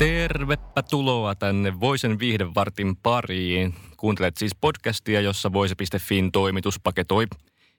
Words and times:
Tervepä 0.00 0.82
tuloa 0.90 1.34
tänne 1.34 1.80
Voisen 1.80 2.18
viihdevartin 2.18 2.96
pariin. 2.96 3.74
Kuuntelet 3.96 4.36
siis 4.36 4.52
podcastia, 4.60 5.20
jossa 5.20 5.52
Voise.fin 5.52 6.32
toimitus 6.32 6.80
paketoi 6.80 7.26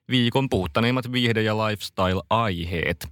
viikon 0.09 0.49
puhuttaneimmat 0.49 1.11
viihde- 1.11 1.41
ja 1.41 1.57
lifestyle-aiheet. 1.57 3.07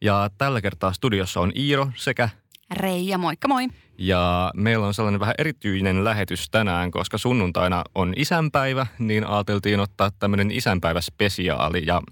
Ja 0.00 0.30
tällä 0.38 0.60
kertaa 0.60 0.92
studiossa 0.92 1.40
on 1.40 1.52
Iiro 1.56 1.88
sekä 1.94 2.28
Reija, 2.70 3.18
moikka 3.18 3.48
moi. 3.48 3.68
Ja 3.98 4.50
meillä 4.56 4.86
on 4.86 4.94
sellainen 4.94 5.20
vähän 5.20 5.34
erityinen 5.38 6.04
lähetys 6.04 6.50
tänään, 6.50 6.90
koska 6.90 7.18
sunnuntaina 7.18 7.84
on 7.94 8.12
isänpäivä, 8.16 8.86
niin 8.98 9.26
ajateltiin 9.26 9.80
ottaa 9.80 10.10
tämmöinen 10.10 10.50
isänpäiväspesiaali 10.50 11.82
ja 11.86 12.02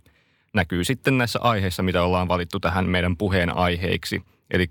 näkyy 0.55 0.85
sitten 0.85 1.19
näissä 1.19 1.39
aiheissa, 1.43 1.83
mitä 1.83 2.03
ollaan 2.03 2.29
valittu 2.29 2.61
tähän 2.61 2.89
meidän 2.89 3.17
puheen 3.17 3.57
aiheiksi. 3.57 4.23
Eli 4.51 4.67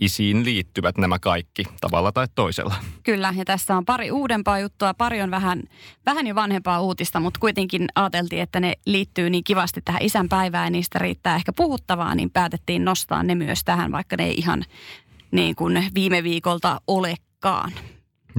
isiin 0.00 0.44
liittyvät 0.44 0.98
nämä 0.98 1.18
kaikki 1.18 1.64
tavalla 1.80 2.12
tai 2.12 2.26
toisella. 2.34 2.74
Kyllä, 3.02 3.34
ja 3.36 3.44
tässä 3.44 3.76
on 3.76 3.84
pari 3.84 4.10
uudempaa 4.10 4.58
juttua, 4.58 4.94
pari 4.94 5.22
on 5.22 5.30
vähän, 5.30 5.62
vähän 6.06 6.26
jo 6.26 6.34
vanhempaa 6.34 6.80
uutista, 6.80 7.20
mutta 7.20 7.40
kuitenkin 7.40 7.86
ajateltiin, 7.94 8.42
että 8.42 8.60
ne 8.60 8.72
liittyy 8.86 9.30
niin 9.30 9.44
kivasti 9.44 9.80
tähän 9.84 10.02
isänpäivään 10.02 10.66
ja 10.66 10.70
niistä 10.70 10.98
riittää 10.98 11.36
ehkä 11.36 11.52
puhuttavaa, 11.52 12.14
niin 12.14 12.30
päätettiin 12.30 12.84
nostaa 12.84 13.22
ne 13.22 13.34
myös 13.34 13.64
tähän, 13.64 13.92
vaikka 13.92 14.16
ne 14.16 14.24
ei 14.24 14.34
ihan 14.36 14.64
niin 15.30 15.54
kuin 15.54 15.86
viime 15.94 16.22
viikolta 16.22 16.80
olekaan. 16.86 17.72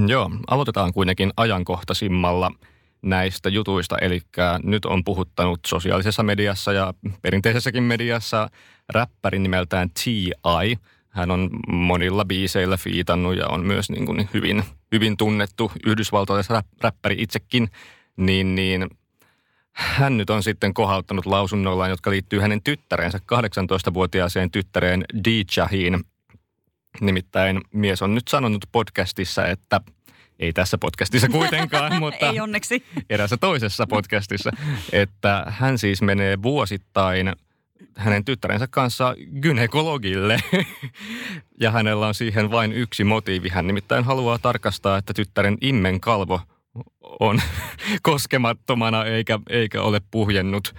Joo, 0.07 0.31
aloitetaan 0.47 0.93
kuitenkin 0.93 1.31
ajankohtaisimmalla 1.37 2.51
näistä 3.05 3.49
jutuista. 3.49 3.97
Eli 3.97 4.21
nyt 4.63 4.85
on 4.85 5.03
puhuttanut 5.03 5.59
sosiaalisessa 5.67 6.23
mediassa 6.23 6.73
ja 6.73 6.93
perinteisessäkin 7.21 7.83
mediassa 7.83 8.49
räppäri 8.89 9.39
nimeltään 9.39 9.89
T.I. 9.89 10.75
Hän 11.09 11.31
on 11.31 11.49
monilla 11.67 12.25
biiseillä 12.25 12.77
fiitannut 12.77 13.37
ja 13.37 13.47
on 13.47 13.65
myös 13.65 13.89
niin 13.89 14.05
kuin 14.05 14.29
hyvin, 14.33 14.63
hyvin 14.91 15.17
tunnettu 15.17 15.71
yhdysvaltalaisen 15.85 16.61
räppäri 16.81 17.15
itsekin. 17.19 17.69
Niin, 18.17 18.55
niin 18.55 18.89
hän 19.71 20.17
nyt 20.17 20.29
on 20.29 20.43
sitten 20.43 20.73
kohauttanut 20.73 21.25
lausunnoillaan, 21.25 21.89
jotka 21.89 22.11
liittyy 22.11 22.39
hänen 22.39 22.63
tyttärensä, 22.63 23.17
18-vuotiaaseen 23.17 24.51
tyttäreen 24.51 25.03
Dijahiin. 25.25 26.03
Nimittäin 27.01 27.61
mies 27.73 28.01
on 28.01 28.15
nyt 28.15 28.27
sanonut 28.27 28.65
podcastissa, 28.71 29.47
että 29.47 29.81
ei 30.39 30.53
tässä 30.53 30.77
podcastissa 30.77 31.27
kuitenkaan, 31.29 31.99
mutta 31.99 32.29
ei 32.29 32.39
onneksi. 32.39 32.83
erässä 33.09 33.37
toisessa 33.37 33.87
podcastissa, 33.87 34.51
että 34.91 35.45
hän 35.47 35.77
siis 35.77 36.01
menee 36.01 36.41
vuosittain 36.41 37.33
hänen 37.97 38.25
tyttärensä 38.25 38.67
kanssa 38.67 39.15
gynekologille. 39.41 40.39
ja 41.61 41.71
hänellä 41.71 42.07
on 42.07 42.13
siihen 42.13 42.51
vain 42.51 42.73
yksi 42.73 43.03
motiivi. 43.03 43.49
Hän 43.49 43.67
nimittäin 43.67 44.03
haluaa 44.03 44.39
tarkastaa, 44.39 44.97
että 44.97 45.13
tyttären 45.13 45.57
immen 45.61 45.99
kalvo 45.99 46.41
on 47.19 47.41
koskemattomana 48.01 49.05
eikä, 49.05 49.39
eikä 49.49 49.81
ole 49.81 50.01
puhjennut. 50.11 50.75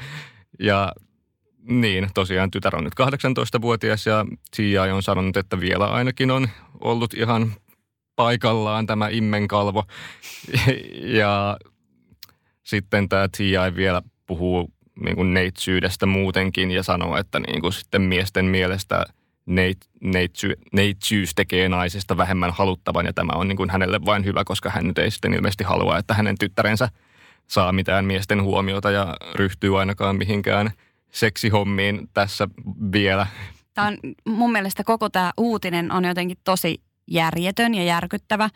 Ja 0.60 0.92
niin, 1.68 2.08
tosiaan 2.14 2.50
tytär 2.50 2.76
on 2.76 2.84
nyt 2.84 2.94
18-vuotias 3.00 4.06
ja 4.06 4.26
T.I. 4.56 4.78
on 4.78 5.02
sanonut, 5.02 5.36
että 5.36 5.60
vielä 5.60 5.86
ainakin 5.86 6.30
on 6.30 6.48
ollut 6.80 7.14
ihan 7.14 7.52
paikallaan 8.16 8.86
tämä 8.86 9.08
immenkalvo. 9.08 9.84
ja 11.20 11.56
sitten 12.62 13.08
tämä 13.08 13.28
T.I. 13.28 13.76
vielä 13.76 14.02
puhuu 14.26 14.70
niin 15.04 15.16
kuin 15.16 15.34
neitsyydestä 15.34 16.06
muutenkin 16.06 16.70
ja 16.70 16.82
sanoo, 16.82 17.16
että 17.16 17.40
niin 17.40 17.60
kuin 17.60 17.72
sitten 17.72 18.02
miesten 18.02 18.44
mielestä 18.44 19.04
neit, 19.46 19.78
neitsy, 20.00 20.52
neitsyys 20.72 21.34
tekee 21.34 21.68
naisesta 21.68 22.16
vähemmän 22.16 22.52
haluttavan 22.52 23.06
ja 23.06 23.12
tämä 23.12 23.32
on 23.34 23.48
niin 23.48 23.56
kuin 23.56 23.70
hänelle 23.70 24.00
vain 24.04 24.24
hyvä, 24.24 24.44
koska 24.44 24.70
hän 24.70 24.86
nyt 24.86 24.98
ei 24.98 25.10
sitten 25.10 25.34
ilmeisesti 25.34 25.64
halua, 25.64 25.98
että 25.98 26.14
hänen 26.14 26.38
tyttärensä 26.38 26.88
saa 27.46 27.72
mitään 27.72 28.04
miesten 28.04 28.42
huomiota 28.42 28.90
ja 28.90 29.16
ryhtyy 29.34 29.80
ainakaan 29.80 30.16
mihinkään 30.16 30.70
seksihommiin 31.12 32.08
tässä 32.14 32.48
vielä. 32.92 33.26
Tämä 33.74 33.88
on 33.88 33.98
mun 34.28 34.52
mielestä 34.52 34.84
koko 34.84 35.08
tämä 35.08 35.32
uutinen 35.36 35.92
on 35.92 36.04
jotenkin 36.04 36.38
tosi 36.44 36.80
järjetön 37.06 37.74
ja 37.74 37.84
järkyttävä. 37.84 38.50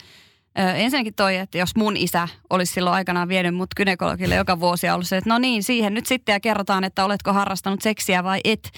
Ö, 0.58 0.72
ensinnäkin 0.72 1.14
toi, 1.14 1.36
että 1.36 1.58
jos 1.58 1.76
mun 1.76 1.96
isä 1.96 2.28
olisi 2.50 2.72
silloin 2.72 2.94
aikanaan 2.94 3.28
vienyt 3.28 3.54
mut 3.54 3.74
gynekologille 3.76 4.34
joka 4.34 4.60
vuosi 4.60 4.86
ja 4.86 4.94
ollut 4.94 5.08
se, 5.08 5.16
että 5.16 5.30
no 5.30 5.38
niin, 5.38 5.62
siihen 5.62 5.94
nyt 5.94 6.06
sitten 6.06 6.32
ja 6.32 6.40
kerrotaan, 6.40 6.84
että 6.84 7.04
oletko 7.04 7.32
harrastanut 7.32 7.82
seksiä 7.82 8.24
vai 8.24 8.40
et, 8.44 8.70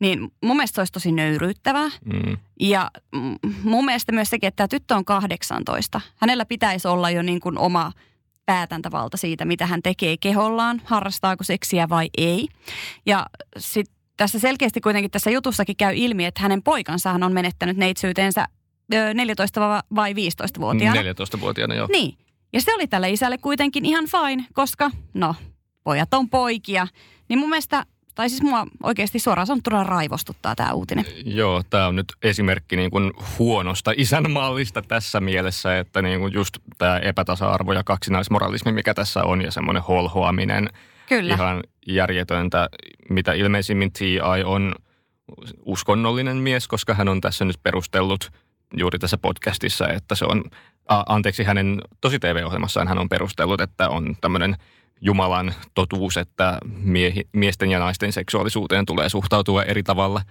niin 0.00 0.32
mun 0.42 0.56
mielestä 0.56 0.74
se 0.74 0.80
olisi 0.80 0.92
tosi 0.92 1.12
nöyryyttävää. 1.12 1.88
Mm. 2.04 2.36
Ja 2.60 2.90
mun 3.62 3.84
mielestä 3.84 4.12
myös 4.12 4.30
sekin, 4.30 4.48
että 4.48 4.56
tämä 4.56 4.68
tyttö 4.68 4.96
on 4.96 5.04
18. 5.04 6.00
Hänellä 6.16 6.44
pitäisi 6.44 6.88
olla 6.88 7.10
jo 7.10 7.22
niin 7.22 7.40
kuin 7.40 7.58
oma 7.58 7.92
päätäntävalta 8.46 9.16
siitä, 9.16 9.44
mitä 9.44 9.66
hän 9.66 9.82
tekee 9.82 10.16
kehollaan, 10.16 10.82
harrastaako 10.84 11.44
seksiä 11.44 11.88
vai 11.88 12.10
ei. 12.18 12.48
Ja 13.06 13.26
sitten 13.58 13.98
tässä 14.16 14.38
selkeästi 14.38 14.80
kuitenkin 14.80 15.10
tässä 15.10 15.30
jutussakin 15.30 15.76
käy 15.76 15.94
ilmi, 15.96 16.24
että 16.24 16.42
hänen 16.42 16.62
poikansa 16.62 17.10
on 17.10 17.32
menettänyt 17.32 17.76
neitsyytensä 17.76 18.48
14 19.14 19.82
vai 19.94 20.12
15-vuotiaana. 20.12 21.02
14-vuotiaana, 21.02 21.74
joo. 21.74 21.86
Niin. 21.90 22.18
Ja 22.52 22.60
se 22.60 22.74
oli 22.74 22.86
tälle 22.86 23.10
isälle 23.10 23.38
kuitenkin 23.38 23.84
ihan 23.84 24.04
fine, 24.06 24.44
koska 24.52 24.90
no, 25.14 25.34
pojat 25.84 26.14
on 26.14 26.28
poikia. 26.28 26.86
Niin 27.28 27.38
mun 27.38 27.48
mielestä, 27.48 27.86
tai 28.14 28.28
siis 28.28 28.42
mua 28.42 28.66
oikeasti 28.82 29.18
suoraan 29.18 29.46
sanottuna 29.46 29.84
raivostuttaa 29.84 30.54
tämä 30.54 30.72
uutinen. 30.72 31.04
Joo, 31.24 31.62
tämä 31.70 31.86
on 31.86 31.96
nyt 31.96 32.12
esimerkki 32.22 32.76
niin 32.76 32.90
kuin 32.90 33.12
huonosta 33.38 33.92
isänmallista 33.96 34.82
tässä 34.82 35.20
mielessä, 35.20 35.78
että 35.78 36.02
niin 36.02 36.20
kuin 36.20 36.32
just 36.32 36.58
tämä 36.78 36.98
epätasa-arvo 36.98 37.72
ja 37.72 37.84
kaksinaismoralismi, 37.84 38.72
mikä 38.72 38.94
tässä 38.94 39.24
on, 39.24 39.42
ja 39.42 39.50
semmoinen 39.50 39.82
holhoaminen. 39.82 40.68
Kyllä. 41.08 41.34
Ihan 41.34 41.62
järjetöntä, 41.86 42.68
mitä 43.10 43.32
ilmeisimmin 43.32 43.92
T.I. 43.92 44.42
on 44.44 44.74
uskonnollinen 45.64 46.36
mies, 46.36 46.68
koska 46.68 46.94
hän 46.94 47.08
on 47.08 47.20
tässä 47.20 47.44
nyt 47.44 47.56
perustellut– 47.62 48.30
juuri 48.76 48.98
tässä 48.98 49.18
podcastissa, 49.18 49.88
että 49.88 50.14
se 50.14 50.24
on, 50.24 50.44
a, 50.88 51.02
anteeksi 51.06 51.44
hänen 51.44 51.82
tosi 52.00 52.18
TV-ohjelmassaan 52.18 52.88
hän 52.88 52.98
on 52.98 53.08
perustellut, 53.08 53.60
että 53.60 53.88
on 53.88 54.16
tämmöinen 54.20 54.56
Jumalan 55.00 55.54
totuus, 55.74 56.16
että 56.16 56.58
miehi, 56.82 57.28
miesten 57.32 57.70
ja 57.70 57.78
naisten 57.78 58.12
seksuaalisuuteen 58.12 58.86
tulee 58.86 59.08
suhtautua 59.08 59.62
eri 59.62 59.82
tavalla. 59.82 60.22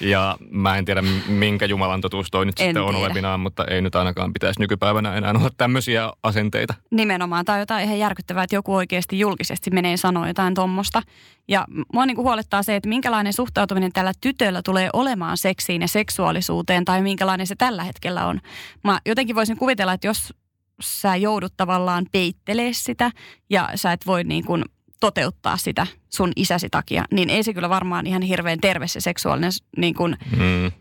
Ja 0.00 0.36
mä 0.50 0.76
en 0.76 0.84
tiedä, 0.84 1.02
minkä 1.28 1.66
Jumalan 1.66 2.00
totuus 2.00 2.28
toi 2.30 2.46
nyt 2.46 2.60
en 2.60 2.66
sitten 2.66 2.82
on 2.82 2.88
tiedä. 2.88 3.06
olevinaan, 3.06 3.40
mutta 3.40 3.64
ei 3.64 3.82
nyt 3.82 3.94
ainakaan 3.94 4.32
pitäisi 4.32 4.60
nykypäivänä 4.60 5.14
enää 5.14 5.30
olla 5.30 5.50
tämmöisiä 5.56 6.12
asenteita. 6.22 6.74
Nimenomaan. 6.90 7.44
Tai 7.44 7.60
jotain 7.60 7.84
ihan 7.84 7.98
järkyttävää, 7.98 8.44
että 8.44 8.56
joku 8.56 8.74
oikeasti 8.74 9.18
julkisesti 9.18 9.70
menee 9.70 9.96
sanoa 9.96 10.28
jotain 10.28 10.54
tuommoista. 10.54 11.02
Ja 11.48 11.64
mua 11.92 12.06
niin 12.06 12.16
kuin 12.16 12.24
huolettaa 12.24 12.62
se, 12.62 12.76
että 12.76 12.88
minkälainen 12.88 13.32
suhtautuminen 13.32 13.92
tällä 13.92 14.12
tytöllä 14.20 14.60
tulee 14.64 14.90
olemaan 14.92 15.36
seksiin 15.36 15.82
ja 15.82 15.88
seksuaalisuuteen, 15.88 16.84
tai 16.84 17.02
minkälainen 17.02 17.46
se 17.46 17.54
tällä 17.56 17.84
hetkellä 17.84 18.26
on. 18.26 18.40
Mä 18.84 19.00
jotenkin 19.06 19.36
voisin 19.36 19.56
kuvitella, 19.56 19.92
että 19.92 20.06
jos 20.06 20.34
sä 20.80 21.16
joudut 21.16 21.52
tavallaan 21.56 22.06
peittelee 22.12 22.72
sitä 22.72 23.10
ja 23.50 23.68
sä 23.74 23.92
et 23.92 24.06
voi 24.06 24.24
niin 24.24 24.44
kuin 24.44 24.64
toteuttaa 25.00 25.56
sitä 25.56 25.86
sun 26.08 26.32
isäsi 26.36 26.68
takia, 26.70 27.04
niin 27.10 27.30
ei 27.30 27.42
se 27.42 27.54
kyllä 27.54 27.68
varmaan 27.68 28.06
ihan 28.06 28.22
hirveän 28.22 28.60
terve 28.60 28.86
se 28.86 29.00
seksuaalinen 29.00 29.52
niin 29.76 29.94
kuin 29.94 30.16
mm. 30.36 30.72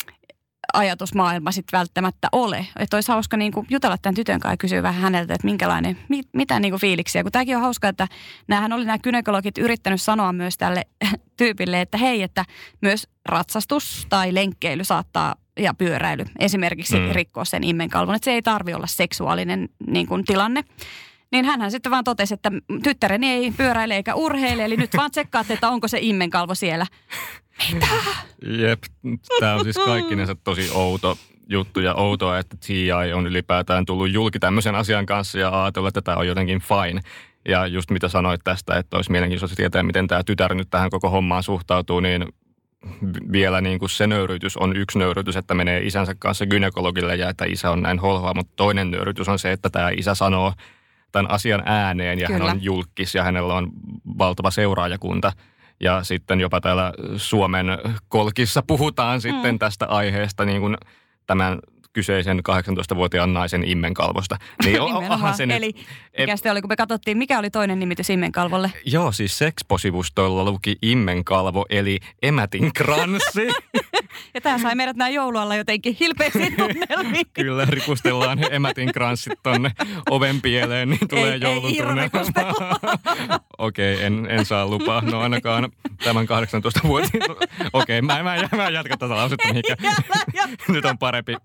ajatusmaailma 0.74 1.52
sitten 1.52 1.78
välttämättä 1.78 2.28
ole. 2.32 2.68
Että 2.80 2.98
olisi 2.98 3.12
hauska 3.12 3.38
niin 3.38 3.52
kuin 3.52 3.68
jutella 3.70 3.98
tämän 3.98 4.16
tytön 4.16 4.40
kanssa 4.40 4.54
ja 4.54 4.58
kysyä 4.58 4.84
vähän 4.84 5.02
häneltä, 5.02 5.34
että 5.34 5.48
minkälainen, 5.48 5.98
mit, 6.10 6.28
mitä 6.34 6.60
niin 6.60 6.72
kuin 6.72 6.82
fiiliksiä. 6.82 7.24
Kun 7.24 7.32
tämäkin 7.32 7.56
on 7.56 7.62
hauska, 7.62 7.88
että 7.88 8.08
näähän 8.48 8.74
oli 8.74 8.86
nämä 8.86 9.00
gynekologit 9.00 9.58
yrittänyt 9.58 10.02
sanoa 10.02 10.34
myös 10.34 10.58
tälle 10.58 10.82
tyypille, 11.38 11.82
että 11.82 11.98
hei, 11.98 12.24
että 12.24 12.46
myös 12.82 13.08
ratsastus 13.26 14.06
tai 14.10 14.34
lenkkeily 14.34 14.84
saattaa 14.84 15.36
ja 15.58 15.74
pyöräily 15.74 16.26
esimerkiksi 16.40 17.00
mm. 17.00 17.12
rikkoa 17.12 17.46
sen 17.46 17.64
immenkalvon. 17.64 18.16
Että 18.16 18.26
se 18.26 18.32
ei 18.32 18.42
tarvi 18.42 18.74
olla 18.74 18.88
seksuaalinen 18.88 19.70
niin 19.88 20.08
kuin, 20.08 20.26
tilanne. 20.26 20.64
Niin 21.32 21.46
hän 21.46 21.72
sitten 21.72 21.92
vaan 21.92 22.04
totesi, 22.04 22.34
että 22.34 22.52
tyttäreni 22.84 23.30
ei 23.30 23.52
pyöräile 23.52 23.96
eikä 23.96 24.16
urheile, 24.16 24.66
eli 24.66 24.78
nyt 24.78 24.98
vaan 24.98 25.12
tsekkaatte, 25.12 25.54
että 25.54 25.70
onko 25.70 25.88
se 25.88 25.98
immenkalvo 26.02 26.56
siellä. 26.56 26.86
Mitä? 27.74 27.88
Jep, 28.46 28.84
tämä 29.40 29.56
on 29.56 29.64
siis 29.64 29.78
kaikkinensa 29.86 30.36
tosi 30.36 30.70
outo 30.74 31.18
juttu 31.50 31.80
ja 31.80 31.94
outoa, 31.94 32.40
että 32.40 32.58
TI 32.66 32.92
on 33.16 33.28
ylipäätään 33.28 33.86
tullut 33.86 34.12
julki 34.12 34.40
tämmöisen 34.40 34.76
asian 34.76 35.06
kanssa 35.06 35.40
ja 35.40 35.64
ajatella, 35.64 35.88
että 35.88 36.02
tämä 36.02 36.18
on 36.18 36.28
jotenkin 36.28 36.62
fine. 36.62 37.02
Ja 37.48 37.68
just 37.68 37.92
mitä 37.92 38.08
sanoit 38.08 38.42
tästä, 38.44 38.78
että 38.78 38.98
olisi 38.98 39.12
mielenkiintoista 39.12 39.56
tietää, 39.56 39.84
miten 39.84 40.08
tämä 40.08 40.24
tytär 40.24 40.54
nyt 40.54 40.70
tähän 40.70 40.90
koko 40.90 41.10
hommaan 41.10 41.44
suhtautuu, 41.44 42.00
niin 42.00 42.26
vielä 43.32 43.62
niin 43.62 43.80
kuin 43.80 43.90
se 43.90 44.08
nöyrytys 44.08 44.58
on 44.58 44.78
yksi 44.78 45.00
nöyrytys, 45.00 45.36
että 45.36 45.54
menee 45.54 45.80
isänsä 45.84 46.16
kanssa 46.20 46.46
gynekologille 46.46 47.16
ja 47.16 47.30
että 47.30 47.46
isä 47.46 47.72
on 47.72 47.82
näin 47.82 48.00
holhoa, 48.00 48.34
mutta 48.34 48.54
toinen 48.56 48.92
nöyrytys 48.92 49.30
on 49.30 49.40
se, 49.40 49.52
että 49.52 49.70
tämä 49.70 49.90
isä 49.90 50.16
sanoo 50.16 50.54
tämän 51.12 51.32
asian 51.32 51.64
ääneen 51.66 52.20
ja 52.20 52.28
Kyllä. 52.28 52.46
hän 52.46 52.56
on 52.56 52.64
julkis 52.64 53.16
ja 53.16 53.24
hänellä 53.24 53.54
on 53.54 53.72
valtava 54.18 54.52
seuraajakunta. 54.52 55.32
Ja 55.80 56.04
sitten 56.04 56.40
jopa 56.40 56.62
täällä 56.62 56.94
Suomen 57.18 57.68
kolkissa 58.08 58.64
puhutaan 58.68 59.22
sitten 59.22 59.56
mm. 59.56 59.60
tästä 59.60 59.86
aiheesta 59.86 60.46
niin 60.46 60.62
kuin 60.62 60.78
tämän 61.28 61.60
kyseisen 61.98 62.40
18-vuotiaan 62.40 63.34
naisen 63.34 63.64
immenkalvosta. 63.70 64.38
Niin 64.66 64.82
onhan 65.12 65.34
se 65.36 65.46
nyt, 65.46 65.58
Eli 65.58 65.74
mikä 66.18 66.38
se 66.38 66.52
oli, 66.52 66.62
kun 66.62 66.70
me 66.70 66.76
katsottiin, 66.76 67.18
mikä 67.18 67.40
oli 67.40 67.50
toinen 67.50 67.80
nimitys 67.80 68.10
immenkalvolle? 68.10 68.72
Joo, 68.86 69.12
siis 69.12 69.38
seksposivustoilla 69.38 70.44
luki 70.44 70.76
immenkalvo, 70.82 71.66
eli 71.70 72.00
emätin 72.22 72.74
kranssi. 72.74 73.48
ja 74.34 74.42
tämä 74.42 74.58
sai 74.58 74.76
meidät 74.76 74.98
näin 74.98 75.14
joulualla 75.14 75.56
jotenkin 75.56 75.98
hilpeisiin 76.00 76.56
tunnelmiin. 76.62 77.26
Kyllä, 77.34 77.66
ripustellaan 77.66 78.54
emätin 78.54 78.94
kranssit 78.94 79.40
tonne 79.44 79.72
oven 80.10 80.42
pieleen, 80.42 80.90
niin 80.90 81.08
tulee 81.08 81.34
ei, 81.34 81.40
joulun 81.42 81.72
Okei, 83.58 83.96
okay, 83.96 84.06
en, 84.06 84.28
en 84.30 84.46
saa 84.46 84.68
lupaa. 84.68 85.02
No 85.02 85.20
ainakaan 85.20 85.72
tämän 86.04 86.28
18 86.28 86.80
vuotta. 86.84 87.18
Okei, 87.74 88.00
okay, 88.00 88.02
mä, 88.02 88.24
mä, 88.24 88.36
mä, 88.52 88.58
mä 88.58 88.70
jatkan 88.70 89.00
tätä 89.00 89.16
lausetta 89.16 89.48
mihinkä. 89.48 89.76
Nyt 90.68 90.86
on 90.86 90.98
parempi 90.98 91.36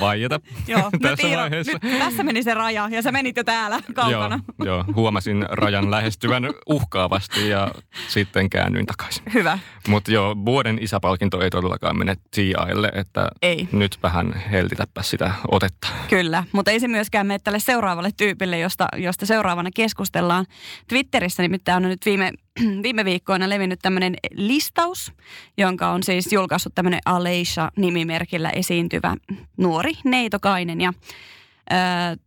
vaieta 0.00 0.40
Joo, 0.66 0.90
tässä 1.02 1.28
Iiro, 1.28 1.40
vaiheessa. 1.40 1.78
Nyt 1.82 1.98
tässä 1.98 2.22
meni 2.22 2.42
se 2.42 2.54
raja 2.54 2.88
ja 2.90 3.02
sä 3.02 3.12
menit 3.12 3.36
jo 3.36 3.44
täällä 3.44 3.80
kaukana. 3.94 4.40
Joo, 4.58 4.66
joo 4.66 4.84
huomasin 4.94 5.46
rajan 5.48 5.90
lähestyvän 5.90 6.50
uhkaavasti 6.66 7.48
ja 7.48 7.68
sitten 8.08 8.50
käännyin 8.50 8.86
takaisin. 8.86 9.22
Hyvä. 9.34 9.58
Mutta 9.88 10.12
joo, 10.12 10.36
vuoden 10.44 10.78
isäpalkinto 10.82 11.40
ei 11.40 11.50
todellakaan 11.50 11.98
mene 11.98 12.16
TIlle, 12.30 12.92
että 12.94 13.28
ei. 13.42 13.68
nyt 13.72 13.98
vähän 14.02 14.34
heltitäpä 14.50 15.02
sitä 15.02 15.32
otetta. 15.50 15.88
Kyllä, 16.08 16.44
mutta 16.52 16.70
ei 16.70 16.80
se 16.80 16.88
myöskään 16.88 17.26
mene 17.26 17.38
tälle 17.38 17.58
seuraavalle 17.58 18.10
tyypille, 18.16 18.58
josta, 18.58 18.88
josta 18.96 19.26
seuraavana 19.26 19.70
keskustellaan. 19.74 20.46
Twitterissä 20.88 21.42
nimittäin 21.42 21.84
on 21.84 21.90
nyt 21.90 22.06
viime 22.06 22.32
viime 22.82 23.04
viikkoina 23.04 23.48
levinnyt 23.48 23.78
tämmöinen 23.82 24.16
listaus, 24.34 25.12
jonka 25.58 25.90
on 25.90 26.02
siis 26.02 26.32
julkaissut 26.32 26.74
tämmöinen 26.74 27.00
Aleisha-nimimerkillä 27.04 28.50
esiintyvä 28.50 29.16
nuori 29.56 29.92
neitokainen. 30.04 30.80
Ja 30.80 30.92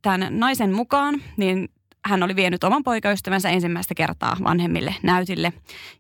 tämän 0.02 0.40
naisen 0.40 0.74
mukaan, 0.74 1.22
niin 1.38 1.70
hän 2.06 2.24
oli 2.24 2.36
vienyt 2.36 2.64
oman 2.64 2.84
poikaystävänsä 2.84 3.50
ensimmäistä 3.50 3.96
kertaa 3.96 4.38
vanhemmille 4.44 4.96
näytille. 5.04 5.54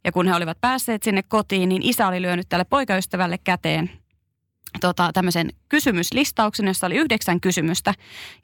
Ja 0.04 0.12
kun 0.12 0.28
he 0.28 0.36
olivat 0.36 0.62
päässeet 0.62 1.04
sinne 1.04 1.24
kotiin, 1.24 1.70
niin 1.70 1.82
isä 1.82 2.08
oli 2.08 2.22
lyönyt 2.22 2.50
tälle 2.50 2.66
poikaystävälle 2.70 3.38
käteen 3.38 3.90
tota, 4.82 5.10
tämmöisen 5.14 5.50
kysymyslistauksen, 5.70 6.68
jossa 6.68 6.88
oli 6.88 6.96
yhdeksän 6.96 7.42
kysymystä, 7.42 7.94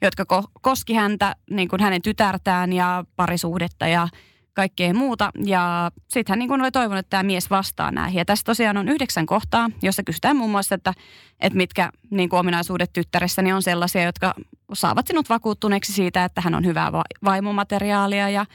jotka 0.02 0.24
ko- 0.32 0.50
koski 0.60 0.94
häntä, 0.94 1.36
niin 1.50 1.68
kuin 1.68 1.82
hänen 1.82 2.02
tytärtään 2.02 2.72
ja 2.72 3.04
parisuhdetta 3.16 3.86
ja 3.86 4.08
kaikkea 4.54 4.94
muuta. 4.94 5.30
Ja 5.44 5.90
sitten 6.08 6.32
hän 6.32 6.38
niin 6.38 6.48
kuin 6.48 6.60
oli 6.60 6.70
toivonut, 6.70 6.98
että 6.98 7.10
tämä 7.10 7.22
mies 7.22 7.50
vastaa 7.50 7.90
näihin. 7.90 8.18
Ja 8.18 8.24
tässä 8.24 8.44
tosiaan 8.44 8.76
on 8.76 8.88
yhdeksän 8.88 9.26
kohtaa, 9.26 9.70
jossa 9.82 10.02
kysytään 10.02 10.36
muun 10.36 10.50
muassa, 10.50 10.74
että, 10.74 10.94
että 11.40 11.56
mitkä 11.56 11.90
niin 12.10 12.28
kuin 12.28 12.40
ominaisuudet 12.40 12.92
tyttäressäni 12.92 13.52
on 13.52 13.62
sellaisia, 13.62 14.02
jotka 14.02 14.34
saavat 14.72 15.06
sinut 15.06 15.28
vakuuttuneeksi 15.28 15.92
siitä, 15.92 16.24
että 16.24 16.40
hän 16.40 16.54
on 16.54 16.64
hyvää 16.64 16.92
va- 16.92 17.04
vaimomateriaalia 17.24 18.28
ja 18.28 18.46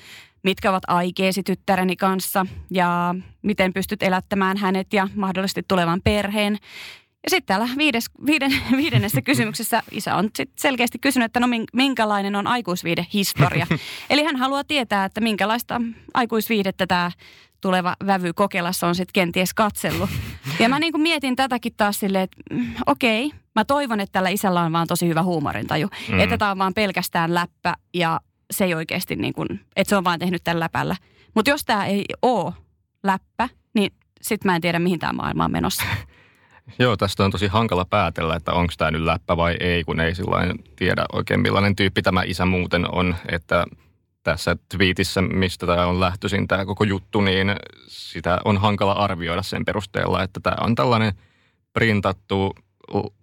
mitkä 0.43 0.69
ovat 0.69 0.83
aikeesi 0.87 1.43
tyttäreni 1.43 1.95
kanssa 1.95 2.45
ja 2.71 3.15
miten 3.41 3.73
pystyt 3.73 4.03
elättämään 4.03 4.57
hänet 4.57 4.93
ja 4.93 5.07
mahdollisesti 5.15 5.63
tulevan 5.67 6.01
perheen. 6.03 6.57
Ja 7.27 7.29
sitten 7.29 7.47
täällä 7.47 7.69
viides, 7.77 8.05
viiden, 8.25 8.51
viidennessä 8.81 9.21
kysymyksessä 9.21 9.83
isä 9.91 10.15
on 10.15 10.29
sit 10.35 10.51
selkeästi 10.59 10.99
kysynyt, 10.99 11.25
että 11.25 11.39
no 11.39 11.47
minkälainen 11.73 12.35
on 12.35 12.47
aikuisviidehistoria. 12.47 13.67
Eli 14.09 14.23
hän 14.23 14.35
haluaa 14.35 14.63
tietää, 14.63 15.05
että 15.05 15.21
minkälaista 15.21 15.81
aikuisviidettä 16.13 16.87
tämä 16.87 17.11
tuleva 17.61 17.95
vävy 18.05 18.33
kokeilassa 18.33 18.87
on 18.87 18.95
sitten 18.95 19.13
kenties 19.13 19.53
katsellut. 19.53 20.09
Ja 20.59 20.69
mä 20.69 20.79
niin 20.79 20.93
kuin 20.93 21.01
mietin 21.01 21.35
tätäkin 21.35 21.73
taas 21.77 21.99
silleen, 21.99 22.23
että 22.23 22.37
mm, 22.51 22.67
okei, 22.85 23.31
mä 23.55 23.65
toivon, 23.65 23.99
että 23.99 24.13
tällä 24.13 24.29
isällä 24.29 24.61
on 24.61 24.71
vaan 24.71 24.87
tosi 24.87 25.07
hyvä 25.07 25.23
huumorintaju. 25.23 25.87
Mm. 26.09 26.19
Että 26.19 26.37
tämä 26.37 26.51
on 26.51 26.57
vaan 26.57 26.73
pelkästään 26.73 27.33
läppä 27.33 27.75
ja 27.93 28.19
se 28.51 28.65
ei 28.65 28.73
oikeasti 28.73 29.15
niin 29.15 29.33
kuin, 29.33 29.47
että 29.75 29.89
se 29.89 29.95
on 29.95 30.03
vaan 30.03 30.19
tehnyt 30.19 30.43
tällä 30.43 30.59
läpällä. 30.59 30.95
Mutta 31.35 31.51
jos 31.51 31.65
tämä 31.65 31.85
ei 31.85 32.05
ole 32.21 32.53
läppä, 33.03 33.49
niin 33.73 33.93
sitten 34.21 34.51
mä 34.51 34.55
en 34.55 34.61
tiedä, 34.61 34.79
mihin 34.79 34.99
tämä 34.99 35.13
maailma 35.13 35.45
on 35.45 35.51
menossa. 35.51 35.83
Joo, 36.79 36.97
tästä 36.97 37.25
on 37.25 37.31
tosi 37.31 37.47
hankala 37.47 37.85
päätellä, 37.85 38.35
että 38.35 38.53
onko 38.53 38.73
tämä 38.77 38.91
nyt 38.91 39.01
läppä 39.01 39.37
vai 39.37 39.55
ei, 39.59 39.83
kun 39.83 39.99
ei 39.99 40.15
silloin 40.15 40.63
tiedä 40.75 41.05
oikein 41.13 41.39
millainen 41.39 41.75
tyyppi 41.75 42.01
tämä 42.01 42.23
isä 42.23 42.45
muuten 42.45 42.95
on. 42.95 43.15
Että 43.31 43.65
tässä 44.23 44.55
twiitissä, 44.69 45.21
mistä 45.21 45.65
tämä 45.65 45.85
on 45.85 45.99
lähtöisin 45.99 46.47
tämä 46.47 46.65
koko 46.65 46.83
juttu, 46.83 47.21
niin 47.21 47.55
sitä 47.87 48.39
on 48.45 48.57
hankala 48.57 48.91
arvioida 48.91 49.43
sen 49.43 49.65
perusteella, 49.65 50.23
että 50.23 50.39
tämä 50.39 50.55
on 50.61 50.75
tällainen 50.75 51.13
printattu 51.73 52.55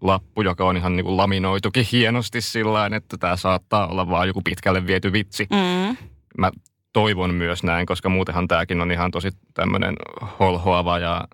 lappu, 0.00 0.42
joka 0.42 0.64
on 0.64 0.76
ihan 0.76 0.96
niin 0.96 1.04
kuin 1.04 1.16
laminoitukin 1.16 1.86
hienosti 1.92 2.40
sillä 2.40 2.90
että 2.96 3.16
tämä 3.16 3.36
saattaa 3.36 3.86
olla 3.86 4.08
vaan 4.08 4.26
joku 4.26 4.42
pitkälle 4.42 4.86
viety 4.86 5.12
vitsi. 5.12 5.46
Mm. 5.50 5.96
Mä 6.38 6.50
toivon 6.92 7.34
myös 7.34 7.62
näin, 7.62 7.86
koska 7.86 8.08
muutenhan 8.08 8.48
tämäkin 8.48 8.80
on 8.80 8.92
ihan 8.92 9.10
tosi 9.10 9.30
tämmöinen 9.54 9.96
holhoava 10.38 10.98
ja 10.98 11.24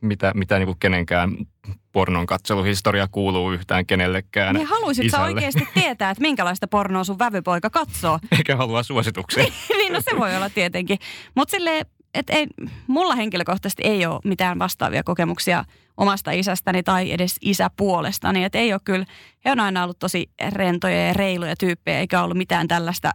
mitä, 0.00 0.32
mitä 0.34 0.58
niin 0.58 0.66
kuin 0.66 0.78
kenenkään 0.78 1.36
pornon 1.92 2.26
katseluhistoria 2.26 3.08
kuuluu 3.10 3.52
yhtään 3.52 3.86
kenellekään 3.86 4.54
Niin 4.54 4.66
haluaisit 4.66 5.10
sä 5.10 5.22
oikeasti 5.22 5.68
tietää, 5.74 6.10
että 6.10 6.22
minkälaista 6.22 6.68
pornoa 6.68 7.04
sun 7.04 7.18
vävypoika 7.18 7.70
katsoo? 7.70 8.18
Eikä 8.38 8.56
halua 8.56 8.82
suosituksia. 8.82 9.44
niin, 9.78 9.92
no 9.92 10.00
se 10.00 10.18
voi 10.18 10.36
olla 10.36 10.50
tietenkin. 10.50 10.98
Mutta 11.34 11.50
silleen, 11.50 11.86
että 12.14 12.32
ei, 12.32 12.46
mulla 12.86 13.14
henkilökohtaisesti 13.14 13.82
ei 13.82 14.06
ole 14.06 14.20
mitään 14.24 14.58
vastaavia 14.58 15.02
kokemuksia 15.02 15.64
omasta 15.96 16.30
isästäni 16.30 16.82
tai 16.82 17.12
edes 17.12 17.36
isäpuolestani. 17.40 18.44
Että 18.44 18.58
ei 18.58 18.72
ole 18.72 18.80
kyllä, 18.84 19.06
he 19.44 19.52
on 19.52 19.60
aina 19.60 19.82
ollut 19.82 19.98
tosi 19.98 20.30
rentoja 20.52 21.06
ja 21.06 21.12
reiluja 21.12 21.56
tyyppejä, 21.56 21.98
eikä 21.98 22.22
ollut 22.22 22.36
mitään 22.36 22.68
tällaista 22.68 23.12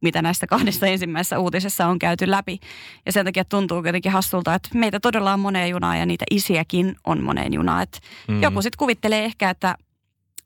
mitä 0.00 0.22
näistä 0.22 0.46
kahdesta 0.46 0.86
ensimmäisessä 0.86 1.38
uutisessa 1.38 1.86
on 1.86 1.98
käyty 1.98 2.30
läpi. 2.30 2.58
Ja 3.06 3.12
sen 3.12 3.24
takia 3.24 3.44
tuntuu 3.44 3.82
jotenkin 3.86 4.12
hassulta, 4.12 4.54
että 4.54 4.68
meitä 4.74 5.00
todella 5.00 5.32
on 5.32 5.40
moneen 5.40 5.70
junaa 5.70 5.96
ja 5.96 6.06
niitä 6.06 6.24
isiäkin 6.30 6.96
on 7.04 7.22
moneen 7.22 7.54
junaa. 7.54 7.82
Että 7.82 7.98
mm. 8.28 8.42
Joku 8.42 8.62
sitten 8.62 8.78
kuvittelee 8.78 9.24
ehkä, 9.24 9.50
että 9.50 9.74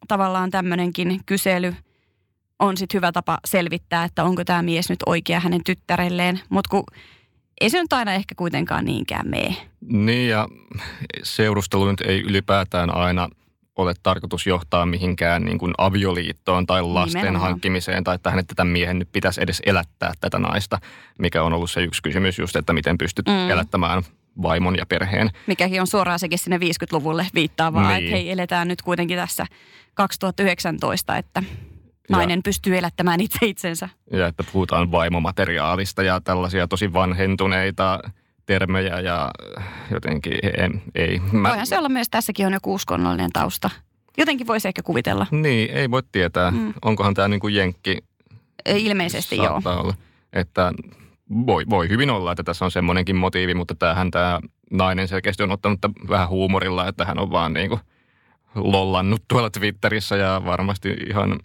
tavallaan 0.09 0.51
tämmöinenkin 0.51 1.21
kysely 1.27 1.75
on 2.59 2.77
sitten 2.77 2.99
hyvä 2.99 3.13
tapa 3.13 3.39
selvittää, 3.45 4.05
että 4.05 4.25
onko 4.25 4.45
tämä 4.45 4.63
mies 4.63 4.91
nyt 4.91 5.01
oikea 5.07 5.41
hänen 5.41 5.65
tyttärelleen. 5.65 6.41
Mutta 6.49 6.69
kun 6.71 6.85
ei 7.61 7.71
se 7.71 7.81
nyt 7.81 7.93
aina 7.93 8.13
ehkä 8.13 8.35
kuitenkaan 8.35 8.85
niinkään 8.85 9.29
mene. 9.29 9.57
Niin 9.81 10.29
ja 10.29 10.49
seurustelu 11.23 11.91
nyt 11.91 12.01
ei 12.01 12.21
ylipäätään 12.21 12.95
aina– 12.95 13.29
ole 13.81 13.95
tarkoitus 14.03 14.47
johtaa 14.47 14.87
mihinkään 14.87 15.45
niin 15.45 15.59
kuin 15.59 15.73
avioliittoon 15.79 16.67
tai 16.67 16.83
lasten 16.83 17.21
Nimenomaan. 17.21 17.51
hankkimiseen 17.51 18.05
tai 18.05 18.19
tähän, 18.19 18.39
että 18.39 18.55
tämän 18.55 18.73
miehen 18.73 18.99
nyt 18.99 19.09
pitäisi 19.13 19.43
edes 19.43 19.63
elättää 19.67 20.13
tätä 20.21 20.39
naista, 20.39 20.79
mikä 21.19 21.43
on 21.43 21.53
ollut 21.53 21.71
se 21.71 21.83
yksi 21.83 22.03
kysymys 22.03 22.39
just, 22.39 22.57
että 22.57 22.73
miten 22.73 22.99
pystyt 22.99 23.27
mm. 23.27 23.51
elättämään 23.51 24.03
vaimon 24.43 24.77
ja 24.77 24.87
perheen. 24.87 25.31
Mikäkin 25.47 25.81
on 25.81 25.87
suoraan 25.87 26.19
sekin 26.19 26.39
sinne 26.39 26.57
50-luvulle 26.57 27.27
viittaavaa, 27.35 27.89
niin. 27.89 27.99
että 27.99 28.17
hei, 28.17 28.31
eletään 28.31 28.69
nyt 28.69 28.83
kuitenkin 28.83 29.19
tässä 29.19 29.47
2019, 29.95 31.17
että 31.17 31.43
nainen 32.11 32.39
ja, 32.39 32.43
pystyy 32.45 32.79
elättämään 32.79 33.21
itse 33.21 33.47
itsensä. 33.47 33.89
Ja 34.13 34.27
että 34.27 34.45
puhutaan 34.53 34.93
vaimomateriaalista 34.93 36.03
ja 36.03 36.21
tällaisia 36.21 36.69
tosi 36.69 36.93
vanhentuneita 36.93 38.01
termejä 38.51 39.01
ja 39.01 39.31
jotenkin 39.91 40.33
ei. 40.43 40.69
ei. 40.95 41.21
Mä... 41.33 41.49
Voihan 41.49 41.67
se 41.67 41.79
olla 41.79 41.89
myös, 41.89 42.09
tässäkin 42.11 42.47
on 42.47 42.53
joku 42.53 42.75
uskonnollinen 42.75 43.31
tausta. 43.33 43.71
Jotenkin 44.19 44.47
voisi 44.47 44.69
ehkä 44.69 44.83
kuvitella. 44.83 45.27
Niin, 45.31 45.71
ei 45.71 45.91
voi 45.91 46.03
tietää. 46.13 46.51
Mm. 46.51 46.75
Onkohan 46.83 47.15
tämä 47.15 47.29
niin 47.29 47.41
kuin 47.41 47.55
jenkki? 47.55 47.99
Ilmeisesti 48.67 49.37
joo. 49.37 49.63
Olla. 49.65 49.95
Että 50.33 50.73
voi, 51.47 51.65
voi 51.71 51.89
hyvin 51.89 52.11
olla, 52.11 52.33
että 52.33 52.43
tässä 52.43 52.65
on 52.65 52.71
semmoinenkin 52.71 53.17
motiivi, 53.17 53.55
mutta 53.55 53.75
tämähän 53.75 54.11
tämä 54.11 54.41
nainen 54.71 55.09
selkeästi 55.09 55.43
on 55.43 55.51
ottanut 55.51 55.79
vähän 56.09 56.29
huumorilla, 56.29 56.89
että 56.89 57.05
hän 57.05 57.19
on 57.19 57.31
vaan 57.31 57.53
niin 57.53 57.69
kuin 57.69 57.81
lollannut 58.55 59.23
tuolla 59.29 59.51
Twitterissä 59.51 60.17
ja 60.17 60.43
varmasti 60.45 60.97
ihan, 61.09 61.41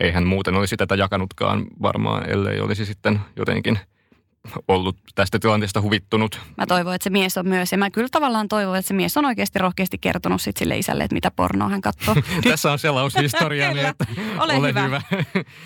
eihän 0.00 0.26
muuten 0.26 0.54
olisi 0.54 0.76
tätä 0.76 0.94
jakanutkaan 0.94 1.66
varmaan, 1.82 2.30
ellei 2.30 2.60
olisi 2.60 2.86
sitten 2.86 3.20
jotenkin– 3.36 3.78
ollut 4.68 4.96
tästä 5.14 5.38
tilanteesta 5.38 5.80
huvittunut. 5.80 6.40
Mä 6.58 6.66
toivon, 6.66 6.94
että 6.94 7.04
se 7.04 7.10
mies 7.10 7.38
on 7.38 7.48
myös. 7.48 7.72
Ja 7.72 7.78
mä 7.78 7.90
kyllä 7.90 8.08
tavallaan 8.10 8.48
toivon, 8.48 8.76
että 8.76 8.88
se 8.88 8.94
mies 8.94 9.16
on 9.16 9.24
oikeasti 9.24 9.58
rohkeasti 9.58 9.98
kertonut 9.98 10.42
sit 10.42 10.56
sille 10.56 10.78
isälle, 10.78 11.04
että 11.04 11.14
mitä 11.14 11.30
pornoa 11.30 11.68
hän 11.68 11.80
katsoo. 11.80 12.14
Tässä 12.50 12.72
on 12.72 12.78
selaushistoria, 12.78 13.74
niin 13.74 13.86
että 13.86 14.06
Ole, 14.38 14.54
ole 14.54 14.68
hyvä. 14.68 14.82
hyvä. 14.82 15.02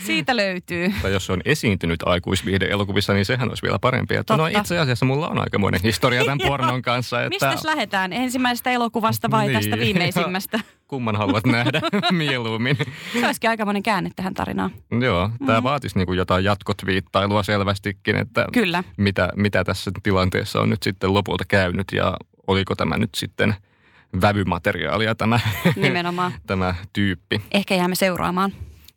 Siitä 0.06 0.37
löytyy. 0.37 0.92
tai 1.02 1.12
jos 1.12 1.26
se 1.26 1.32
on 1.32 1.40
esiintynyt 1.44 2.02
aikuisviihde-elokuvissa, 2.06 3.12
niin 3.12 3.25
sehän 3.26 3.49
olisi 3.49 3.62
vielä 3.62 3.78
parempi. 3.78 4.14
Että 4.16 4.37
no 4.37 4.46
itse 4.46 4.78
asiassa 4.78 5.06
mulla 5.06 5.28
on 5.28 5.38
aikamoinen 5.38 5.80
historia 5.84 6.25
tämän 6.25 6.38
pornon 6.49 6.82
kanssa. 6.82 7.22
Että 7.25 7.46
Mistä 7.49 7.68
lähdetään? 7.68 8.12
Ensimmäisestä 8.12 8.70
elokuvasta 8.70 9.30
vai 9.30 9.46
Niin. 9.49 9.58
tästä 9.58 9.78
viimeisimmästä? 9.78 10.60
Kumman 10.90 11.16
haluat 11.16 11.47
nähdä 11.47 11.80
mieluummin. 12.11 12.76
Se 13.12 13.26
olisikin 13.26 13.50
aikamoinen 13.50 13.82
käänne 13.82 14.11
tähän 14.16 14.35
tarinaan. 14.35 14.70
Joo, 15.00 15.30
tämä 15.47 15.62
vaatisi 15.62 15.99
niin 15.99 16.06
kuin 16.06 16.16
jotain 16.16 16.44
jatkotviittailua 16.44 17.42
selvästikin, 17.42 18.16
että 18.16 18.47
Kyllä. 18.52 18.85
mitä, 18.97 19.28
mitä 19.37 19.64
tässä 19.64 19.90
tilanteessa 20.02 20.61
on 20.61 20.70
nyt 20.70 20.82
sitten 20.82 21.14
lopulta 21.14 21.44
käynyt 21.49 21.87
ja 21.92 22.16
oliko 22.47 22.75
tämä 22.75 22.97
nyt 22.97 23.11
sitten 23.14 23.54
vävymateriaalia 24.20 25.14
tämä, 25.14 25.40
Nimenomaan. 25.76 26.32
tämä 26.47 26.75
tyyppi. 26.92 27.40
Ehkä 27.50 27.75
jäämme 27.75 27.94
seuraamaan. 27.94 28.52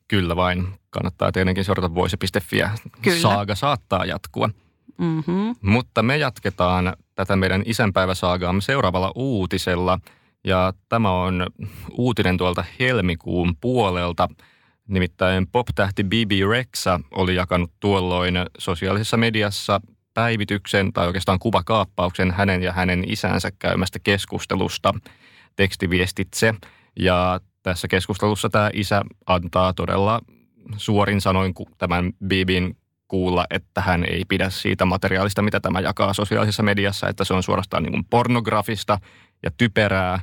Kyllä 0.08 0.36
vain. 0.36 0.68
Kannattaa 0.90 1.32
tietenkin 1.32 1.64
seurata 1.66 1.96
voise.fi 1.96 2.58
ja 2.58 2.70
Kyllä. 3.02 3.20
saaga 3.20 3.56
saattaa 3.56 4.06
jatkua. 4.06 4.50
Mm-hmm. 4.98 5.56
Mutta 5.62 6.04
me 6.04 6.18
jatketaan 6.18 6.94
tätä 7.16 7.36
meidän 7.36 7.64
isänpäiväsaagaamme 7.66 8.62
seuraavalla 8.62 9.12
uutisella. 9.16 10.00
Ja 10.44 10.74
tämä 10.90 11.12
on 11.12 11.48
uutinen 11.92 12.38
tuolta 12.38 12.64
helmikuun 12.80 13.56
puolelta. 13.62 14.30
Nimittäin 14.88 15.48
pop-tähti 15.48 16.04
Bibi 16.04 16.46
Rexa 16.46 17.00
oli 17.12 17.36
jakanut 17.36 17.72
tuolloin 17.80 18.36
sosiaalisessa 18.58 19.18
mediassa 19.18 19.82
päivityksen 20.14 20.94
tai 20.94 21.08
oikeastaan 21.08 21.40
kuvakaappauksen 21.40 22.32
hänen 22.32 22.64
ja 22.64 22.74
hänen 22.74 23.04
isänsä 23.08 23.52
käymästä 23.60 24.00
keskustelusta 24.00 24.94
tekstiviestitse. 25.56 26.54
Ja 27.00 27.40
tässä 27.64 27.88
keskustelussa 27.88 28.50
tämä 28.50 28.70
isä 28.74 29.02
antaa 29.26 29.74
todella 29.74 30.22
suorin 30.78 31.22
sanoin 31.22 31.54
tämän 31.78 32.14
Bibin 32.28 32.78
kuulla, 33.08 33.46
että 33.50 33.82
hän 33.82 34.06
ei 34.10 34.26
pidä 34.28 34.50
siitä 34.50 34.86
materiaalista, 34.86 35.42
mitä 35.42 35.60
tämä 35.60 35.80
jakaa 35.80 36.14
sosiaalisessa 36.14 36.64
mediassa, 36.64 37.10
että 37.10 37.24
se 37.24 37.34
on 37.34 37.44
suorastaan 37.44 37.84
niin 37.84 37.92
kuin 37.92 38.06
pornografista 38.10 39.00
ja 39.44 39.52
typerää 39.58 40.20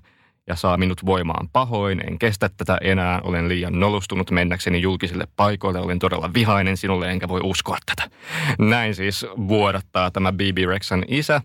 ja 0.46 0.56
saa 0.56 0.76
minut 0.76 1.06
voimaan 1.06 1.48
pahoin. 1.52 2.00
En 2.08 2.18
kestä 2.18 2.50
tätä 2.56 2.78
enää, 2.82 3.20
olen 3.24 3.48
liian 3.48 3.80
nolustunut 3.80 4.30
mennäkseni 4.30 4.82
julkisille 4.82 5.28
paikoille, 5.36 5.80
olen 5.80 5.98
todella 5.98 6.34
vihainen 6.34 6.76
sinulle 6.76 7.10
enkä 7.10 7.28
voi 7.28 7.40
uskoa 7.44 7.78
tätä. 7.86 8.10
Näin 8.58 8.94
siis 8.94 9.26
vuodattaa 9.48 10.10
tämä 10.10 10.32
BB 10.32 10.58
Rexan 10.68 11.04
isä 11.08 11.42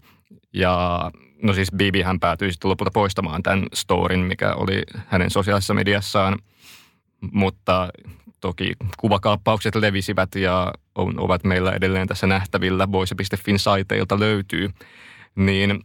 ja 0.54 1.02
no 1.44 1.54
siis 1.54 1.72
BB 1.72 2.06
hän 2.06 2.20
päätyi 2.20 2.52
sitten 2.52 2.70
lopulta 2.72 2.92
poistamaan 2.92 3.44
tämän 3.44 3.66
storin, 3.74 4.20
mikä 4.20 4.54
oli 4.54 4.84
hänen 5.08 5.30
sosiaalisessa 5.30 5.74
mediassaan, 5.74 6.40
mutta 7.32 7.90
toki 8.42 8.74
kuvakaappaukset 8.98 9.76
levisivät 9.76 10.36
ja 10.36 10.74
ovat 10.96 11.44
meillä 11.44 11.72
edelleen 11.72 12.08
tässä 12.08 12.28
nähtävillä. 12.28 12.92
Voise.fin 12.92 13.60
saiteilta 13.60 14.20
löytyy. 14.20 14.70
Niin 15.36 15.84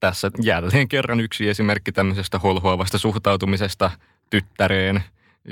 tässä 0.00 0.30
jälleen 0.42 0.88
kerran 0.88 1.20
yksi 1.20 1.48
esimerkki 1.48 1.92
tämmöisestä 1.92 2.38
holhoavasta 2.38 2.98
suhtautumisesta 2.98 3.90
tyttäreen 4.30 5.04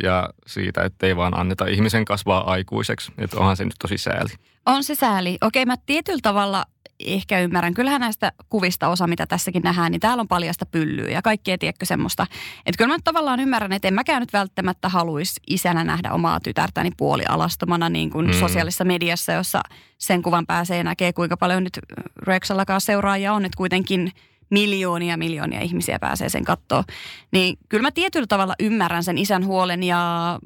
ja 0.02 0.30
siitä, 0.46 0.82
että 0.82 1.06
ei 1.06 1.16
vaan 1.16 1.40
anneta 1.40 1.66
ihmisen 1.66 2.04
kasvaa 2.04 2.50
aikuiseksi. 2.50 3.12
Että 3.18 3.36
onhan 3.36 3.56
se 3.56 3.64
nyt 3.64 3.74
tosi 3.78 3.98
sääli. 3.98 4.30
On 4.66 4.84
se 4.84 4.94
sääli. 4.94 5.38
Okei, 5.40 5.66
mä 5.66 5.74
tietyllä 5.86 6.20
tavalla 6.22 6.64
ehkä 7.00 7.40
ymmärrän. 7.40 7.74
Kyllähän 7.74 8.00
näistä 8.00 8.32
kuvista 8.48 8.88
osa, 8.88 9.06
mitä 9.06 9.26
tässäkin 9.26 9.62
nähdään, 9.62 9.92
niin 9.92 10.00
täällä 10.00 10.20
on 10.20 10.28
paljasta 10.28 10.66
pyllyä 10.66 11.08
ja 11.08 11.22
kaikkea, 11.22 11.58
tiedätkö, 11.58 11.86
semmoista. 11.86 12.26
Että 12.66 12.78
kyllä 12.78 12.94
mä 12.94 12.98
tavallaan 13.04 13.40
ymmärrän, 13.40 13.72
että 13.72 13.88
en 13.88 13.94
mäkään 13.94 14.22
nyt 14.22 14.32
välttämättä 14.32 14.88
haluaisi 14.88 15.40
isänä 15.46 15.84
nähdä 15.84 16.12
omaa 16.12 16.40
tytärtäni 16.40 16.90
puolialastomana 16.96 17.88
niin 17.88 18.10
kuin 18.10 18.26
Mm. 18.26 18.32
sosiaalisessa 18.32 18.84
mediassa, 18.84 19.32
jossa 19.32 19.60
sen 19.98 20.22
kuvan 20.22 20.46
pääsee 20.46 20.84
näkee, 20.84 21.12
kuinka 21.12 21.36
paljon 21.36 21.64
nyt 21.64 21.78
Rexallakaan 22.22 22.80
seuraajia 22.80 23.32
on, 23.32 23.44
että 23.44 23.56
kuitenkin 23.56 24.12
miljoonia 24.50 25.16
miljoonia 25.16 25.60
ihmisiä 25.60 25.98
pääsee 25.98 26.28
sen 26.28 26.44
kattoon. 26.44 26.84
Niin 27.32 27.56
kyllä 27.68 27.82
mä 27.82 27.90
tietyllä 27.90 28.26
tavalla 28.26 28.54
ymmärrän 28.60 29.04
sen 29.04 29.18
isän 29.18 29.46
huolen 29.46 29.82
ja 29.82 30.38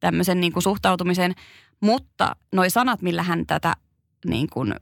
tämmöisen 0.00 0.40
niin 0.40 0.52
kuin 0.52 0.62
suhtautumisen, 0.62 1.34
mutta 1.80 2.36
noi 2.52 2.70
sanat, 2.70 3.02
millä 3.02 3.22
hän 3.22 3.46
tätä 3.46 3.74
niin 4.26 4.48
kuin, 4.52 4.74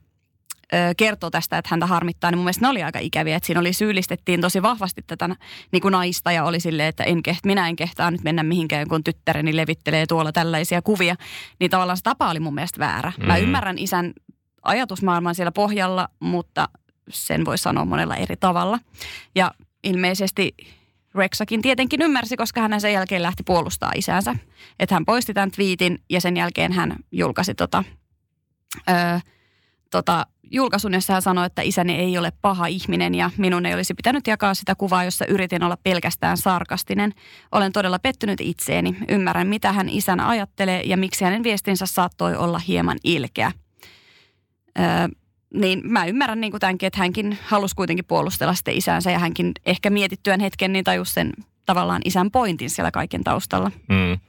kertoo 0.97 1.29
tästä, 1.29 1.57
että 1.57 1.69
häntä 1.71 1.85
harmittaa, 1.85 2.31
niin 2.31 2.37
mun 2.37 2.45
mielestä 2.45 2.65
ne 2.65 2.69
oli 2.69 2.83
aika 2.83 2.99
ikäviä. 2.99 3.35
Että 3.35 3.47
siinä 3.47 3.59
oli 3.59 3.73
syyllistettiin 3.73 4.41
tosi 4.41 4.61
vahvasti 4.61 5.01
tätä 5.07 5.29
niin 5.71 5.81
kuin 5.81 5.91
naista 5.91 6.31
ja 6.31 6.43
oli 6.43 6.59
silleen, 6.59 6.89
että 6.89 7.03
en 7.03 7.23
keht, 7.23 7.45
minä 7.45 7.67
en 7.67 7.75
kehtaa 7.75 8.11
nyt 8.11 8.23
mennä 8.23 8.43
mihinkään, 8.43 8.87
kun 8.87 9.03
tyttäreni 9.03 9.55
levittelee 9.55 10.05
tuolla 10.05 10.31
tällaisia 10.31 10.81
kuvia. 10.81 11.15
Niin 11.59 11.71
tavallaan 11.71 11.97
se 11.97 12.03
tapa 12.03 12.29
oli 12.29 12.39
mun 12.39 12.55
mielestä 12.55 12.79
väärä. 12.79 13.11
Mä 13.17 13.33
Mhm. 13.33 13.43
ymmärrän 13.43 13.77
isän 13.77 14.13
ajatusmaailman 14.63 15.35
siellä 15.35 15.51
pohjalla, 15.51 16.07
mutta 16.19 16.69
sen 17.09 17.45
voi 17.45 17.57
sanoa 17.57 17.85
monella 17.85 18.15
eri 18.15 18.35
tavalla. 18.37 18.79
Ja 19.35 19.51
ilmeisesti 19.83 20.55
Rexakin 21.15 21.61
tietenkin 21.61 22.01
ymmärsi, 22.01 22.37
koska 22.37 22.61
hän 22.61 22.81
sen 22.81 22.93
jälkeen 22.93 23.23
lähti 23.23 23.43
puolustaa 23.43 23.91
isänsä. 23.95 24.35
Että 24.79 24.95
hän 24.95 25.05
poisti 25.05 25.33
tämän 25.33 25.51
twiitin 25.51 25.99
ja 26.09 26.21
sen 26.21 26.37
jälkeen 26.37 26.71
hän 26.71 26.95
julkaisi 27.11 27.55
tota, 27.55 27.83
ö, 28.89 29.19
tota, 29.91 30.25
julkaisun, 30.51 30.93
jossa 30.93 31.13
hän 31.13 31.21
sanoi, 31.21 31.45
että 31.45 31.61
isäni 31.61 31.95
ei 31.95 32.17
ole 32.17 32.31
paha 32.41 32.67
ihminen 32.67 33.15
ja 33.15 33.31
minun 33.37 33.65
ei 33.65 33.73
olisi 33.73 33.93
pitänyt 33.93 34.27
jakaa 34.27 34.53
sitä 34.53 34.75
kuvaa, 34.75 35.03
jossa 35.03 35.25
yritin 35.25 35.63
olla 35.63 35.77
pelkästään 35.83 36.37
sarkastinen. 36.37 37.13
Olen 37.51 37.71
todella 37.71 37.99
pettynyt 37.99 38.41
itseeni. 38.41 38.97
Ymmärrän, 39.09 39.47
mitä 39.47 39.73
hän 39.73 39.89
isänä 39.89 40.27
ajattelee 40.27 40.81
ja 40.85 40.97
miksi 40.97 41.25
hänen 41.25 41.43
viestinsä 41.43 41.85
saattoi 41.85 42.35
olla 42.35 42.59
hieman 42.59 42.97
ilkeä. 43.03 43.51
Ö, 44.79 44.81
niin 45.53 45.81
mä 45.83 46.05
ymmärrän 46.05 46.41
niin 46.41 46.51
kuin 46.51 46.61
tämänkin, 46.61 46.87
että 46.87 46.99
hänkin 46.99 47.37
halusi 47.45 47.75
kuitenkin 47.75 48.05
puolustella 48.05 48.53
sitten 48.53 48.77
isänsä 48.77 49.11
ja 49.11 49.19
hänkin 49.19 49.51
ehkä 49.65 49.89
mietittyään 49.89 50.39
hetken 50.39 50.73
niin 50.73 50.83
tajusi 50.83 51.13
sen 51.13 51.33
tavallaan 51.65 52.01
isän 52.05 52.31
pointin 52.31 52.69
siellä 52.69 52.91
kaiken 52.91 53.23
taustalla. 53.23 53.71
Mm. 53.89 54.19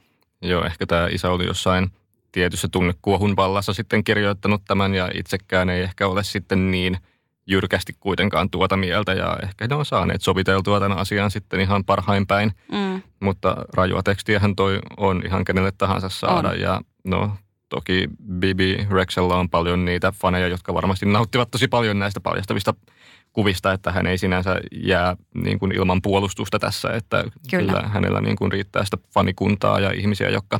Joo, 0.41 0.65
ehkä 0.65 0.85
tämä 0.85 1.07
isä 1.07 1.31
oli 1.31 1.45
jossain 1.45 1.91
tietyssä 2.31 2.67
tunnekuohun 2.71 3.35
vallassa 3.35 3.73
sitten 3.73 4.03
kirjoittanut 4.03 4.61
tämän 4.67 4.95
ja 4.95 5.09
itsekään 5.13 5.69
ei 5.69 5.81
ehkä 5.81 6.07
ole 6.07 6.23
sitten 6.23 6.71
niin 6.71 6.97
jyrkästi 7.47 7.95
kuitenkaan 7.99 8.49
tuota 8.49 8.77
mieltä 8.77 9.13
ja 9.13 9.37
ehkä 9.43 9.67
ne 9.67 9.75
on 9.75 9.85
saaneet 9.85 10.21
soviteltua 10.21 10.79
tämän 10.79 10.97
asian 10.97 11.31
sitten 11.31 11.59
ihan 11.59 11.85
parhain 11.85 12.27
päin. 12.27 12.51
Mm. 12.71 13.01
Mutta 13.19 13.55
rajua 13.73 14.03
tekstiähän 14.03 14.55
toi 14.55 14.79
on 14.97 15.21
ihan 15.25 15.45
kenelle 15.45 15.71
tahansa 15.77 16.09
saada 16.09 16.49
On. 16.49 16.59
ja 16.59 16.81
no 17.03 17.37
toki 17.69 18.09
Bibi 18.33 18.87
Rexella 18.89 19.35
on 19.35 19.49
paljon 19.49 19.85
niitä 19.85 20.11
faneja, 20.11 20.47
jotka 20.47 20.73
varmasti 20.73 21.05
nauttivat 21.05 21.51
tosi 21.51 21.67
paljon 21.67 21.99
näistä 21.99 22.19
paljastavista 22.19 22.73
kuvista, 23.33 23.73
että 23.73 23.91
hän 23.91 24.07
ei 24.07 24.17
sinänsä 24.17 24.59
jää 24.71 25.17
niin 25.33 25.59
kuin 25.59 25.71
ilman 25.71 26.01
puolustusta 26.01 26.59
tässä, 26.59 26.89
että 26.89 27.23
kyllä, 27.49 27.73
Kyllä. 27.73 27.87
hänellä 27.87 28.21
niin 28.21 28.35
kuin 28.35 28.51
riittää 28.51 28.85
sitä 28.85 28.97
fanikuntaa 29.13 29.79
ja 29.79 29.91
ihmisiä, 29.91 30.29
jotka 30.29 30.59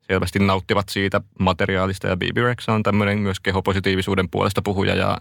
selvästi 0.00 0.38
nauttivat 0.38 0.88
siitä 0.88 1.20
materiaalista 1.38 2.08
ja 2.08 2.16
Bibi 2.16 2.42
Rex 2.42 2.68
on 2.68 2.82
tämmöinen 2.82 3.18
myös 3.18 3.40
kehopositiivisuuden 3.40 4.28
puolesta 4.28 4.62
puhuja 4.62 4.94
ja 4.94 5.18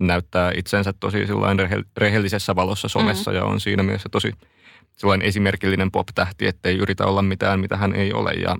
näyttää 0.00 0.52
itsensä 0.56 0.92
tosi 1.00 1.26
rehellisessä 1.96 2.56
valossa 2.56 2.88
somessa 2.88 3.30
mm. 3.30 3.36
ja 3.36 3.44
on 3.44 3.60
siinä 3.60 3.82
mielessä 3.82 4.08
tosi 4.08 4.32
sellainen 4.96 5.28
esimerkillinen 5.28 5.90
pop-tähti, 5.90 6.46
ettei 6.46 6.76
yritä 6.76 7.06
olla 7.06 7.22
mitään, 7.22 7.60
mitä 7.60 7.76
hän 7.76 7.94
ei 7.94 8.12
ole. 8.12 8.32
Ja 8.32 8.56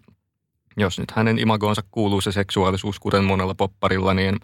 jos 0.79 0.99
nyt 0.99 1.11
hänen 1.11 1.39
imagoonsa 1.39 1.83
kuuluu 1.91 2.21
se 2.21 2.33
seksuaalisuus, 2.33 3.01
kuten 3.01 3.25
monella 3.25 3.55
popparilla, 3.55 4.15
niin 4.15 4.37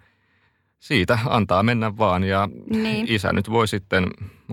siitä 0.81 1.19
antaa 1.27 1.63
mennä 1.63 1.99
vaan. 1.99 2.25
Ja 2.25 2.49
Niin. 2.71 3.07
isä 3.09 3.33
nyt 3.33 3.51
voi 3.51 3.69
sitten 3.69 4.07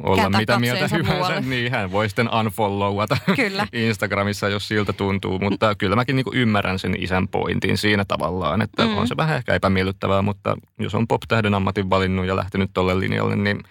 olla 0.04 0.18
Kääntää 0.22 0.40
mitä 0.42 0.60
mieltä 0.60 0.88
hyvänsä. 0.88 1.14
muualle. 1.14 1.42
Niin, 1.50 1.72
hän 1.72 1.92
voi 1.92 2.10
sitten 2.10 2.30
unfollowata 2.34 3.18
Kyllä. 3.36 3.68
Instagramissa, 3.88 4.50
jos 4.50 4.68
siltä 4.68 4.94
tuntuu. 4.94 5.40
Mutta 5.40 5.76
kyllä 5.76 5.96
mäkin 5.96 6.16
niin 6.16 6.26
ymmärrän 6.34 6.80
sen 6.80 6.96
isän 7.00 7.28
pointin 7.28 7.78
siinä 7.78 8.06
tavallaan, 8.06 8.62
että 8.62 8.86
Mm. 8.86 8.98
on 8.98 9.08
se 9.08 9.18
vähän 9.18 9.38
ehkä 9.38 9.56
epämiellyttävää, 9.56 10.22
mutta 10.22 10.58
jos 10.80 10.96
on 10.96 11.08
pop-tähden 11.08 11.54
ammatin 11.54 11.90
valinnut 11.90 12.26
ja 12.26 12.36
lähtenyt 12.36 12.70
tolle 12.74 13.00
linjalle, 13.00 13.36
niin 13.36 13.64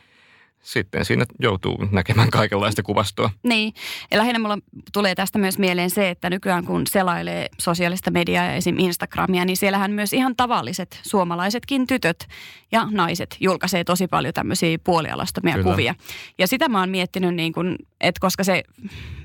sitten 0.63 1.05
siinä 1.05 1.25
joutuu 1.39 1.89
näkemään 1.91 2.31
kaikenlaista 2.31 2.83
kuvastoa. 2.83 3.31
Niin, 3.43 3.75
ja 4.11 4.19
lähinnä 4.19 4.39
mulla 4.39 4.59
tulee 4.93 5.15
tästä 5.15 5.39
myös 5.39 5.59
mieleen 5.59 5.91
se, 5.91 6.11
että 6.11 6.31
nykyään 6.31 6.65
kun 6.65 6.87
selailee 6.87 7.49
sosiaalista 7.59 8.11
mediaa 8.11 8.45
ja 8.45 8.55
esim. 8.55 8.79
Instagramia, 8.79 9.45
niin 9.45 9.57
siellähän 9.57 9.91
myös 9.91 10.13
ihan 10.13 10.37
tavalliset 10.37 11.01
suomalaisetkin 11.03 11.87
tytöt 11.87 12.29
ja 12.73 12.89
naiset 12.91 13.37
julkaisee 13.41 13.85
tosi 13.85 14.09
paljon 14.09 14.35
tämmöisiä 14.35 14.79
puolialastomia 14.85 15.55
Kyllä. 15.55 15.71
kuvia. 15.71 15.95
Ja 16.39 16.47
sitä 16.47 16.69
mä 16.69 16.81
oon 16.81 16.91
miettinyt 16.91 17.35
niin 17.35 17.53
kuin 17.53 17.77
Et 18.01 18.19
koska 18.19 18.45
se 18.45 18.63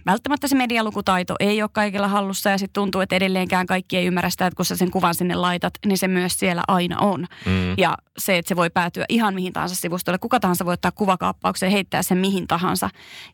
välttämättä 0.06 0.48
se 0.48 0.56
medialukutaito 0.56 1.36
ei 1.40 1.62
ole 1.62 1.70
kaikilla 1.74 2.08
hallussa 2.08 2.50
ja 2.50 2.58
sitten 2.58 2.74
tuntuu, 2.74 3.02
että 3.02 3.16
edelleenkään 3.16 3.66
kaikki 3.66 3.98
ei 3.98 4.06
ymmärrä 4.06 4.30
sitä, 4.30 4.48
että 4.48 4.56
kun 4.56 4.66
sä 4.66 4.76
sen 4.76 4.92
kuvan 4.92 5.16
sinne 5.16 5.36
laitat, 5.36 5.74
niin 5.86 5.98
se 5.98 6.08
myös 6.08 6.40
siellä 6.40 6.64
aina 6.68 7.00
on. 7.00 7.28
Mm. 7.46 7.74
Ja 7.78 7.98
se, 8.18 8.38
että 8.38 8.50
se 8.50 8.56
voi 8.56 8.70
päätyä 8.70 9.06
ihan 9.10 9.34
mihin 9.34 9.54
tahansa 9.54 9.76
sivustolle. 9.76 10.18
Kuka 10.18 10.40
tahansa 10.40 10.66
voi 10.66 10.74
ottaa 10.74 10.92
kuvakaappauksen 10.92 11.68
ja 11.68 11.72
heittää 11.72 12.04
sen 12.04 12.18
mihin 12.18 12.48
tahansa. 12.48 12.90